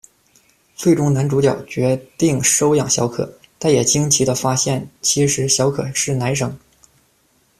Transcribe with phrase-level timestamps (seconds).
[0.75, 6.57] 最终男主角决定收养小可，但也惊奇地发现其实小可是男生。